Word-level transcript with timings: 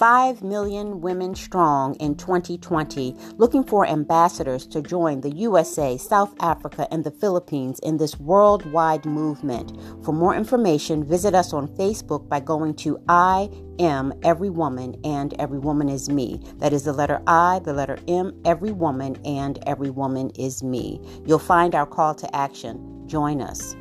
5 0.00 0.42
million 0.42 1.02
women 1.02 1.34
strong 1.34 1.94
in 1.96 2.14
2020, 2.14 3.14
looking 3.36 3.62
for 3.62 3.86
ambassadors 3.86 4.66
to 4.66 4.80
join 4.80 5.20
the 5.20 5.30
USA, 5.32 5.98
South 5.98 6.34
Africa, 6.40 6.88
and 6.90 7.04
the 7.04 7.10
Philippines 7.10 7.78
in 7.80 7.98
this 7.98 8.18
worldwide 8.18 9.04
movement. 9.04 9.78
For 10.02 10.12
more 10.12 10.34
information, 10.34 11.04
visit 11.04 11.34
us 11.34 11.52
on 11.52 11.68
Facebook 11.68 12.26
by 12.30 12.40
going 12.40 12.76
to 12.76 12.98
I 13.10 13.50
am 13.78 14.14
every 14.22 14.48
woman 14.48 14.98
and 15.04 15.34
every 15.38 15.58
woman 15.58 15.90
is 15.90 16.08
me. 16.08 16.40
That 16.56 16.72
is 16.72 16.84
the 16.84 16.94
letter 16.94 17.20
I, 17.26 17.60
the 17.62 17.74
letter 17.74 17.98
M, 18.08 18.40
every 18.46 18.72
woman 18.72 19.20
and 19.26 19.62
every 19.66 19.90
woman 19.90 20.30
is 20.30 20.62
me. 20.62 20.98
You'll 21.26 21.38
find 21.38 21.74
our 21.74 21.84
call 21.84 22.14
to 22.14 22.34
action. 22.34 23.06
Join 23.06 23.42
us. 23.42 23.76